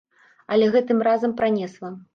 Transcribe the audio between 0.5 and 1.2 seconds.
Але гэтым